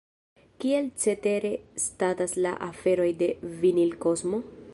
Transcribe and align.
Kiel 0.63 0.87
cetere 1.03 1.51
statas 1.85 2.35
la 2.47 2.55
aferoj 2.71 3.09
de 3.23 3.33
Vinilkosmo? 3.63 4.43